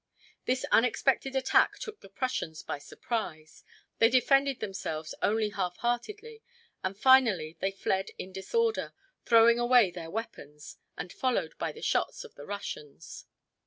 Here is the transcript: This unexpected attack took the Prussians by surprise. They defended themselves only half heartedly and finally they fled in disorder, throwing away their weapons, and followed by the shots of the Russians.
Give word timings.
This 0.45 0.65
unexpected 0.71 1.35
attack 1.35 1.77
took 1.77 1.99
the 2.01 2.09
Prussians 2.09 2.63
by 2.63 2.79
surprise. 2.79 3.63
They 3.99 4.09
defended 4.09 4.59
themselves 4.59 5.13
only 5.21 5.49
half 5.49 5.77
heartedly 5.77 6.41
and 6.83 6.97
finally 6.97 7.55
they 7.59 7.69
fled 7.69 8.09
in 8.17 8.31
disorder, 8.33 8.95
throwing 9.25 9.59
away 9.59 9.91
their 9.91 10.09
weapons, 10.09 10.77
and 10.97 11.13
followed 11.13 11.55
by 11.59 11.71
the 11.71 11.83
shots 11.83 12.23
of 12.23 12.33
the 12.33 12.47
Russians. 12.47 13.27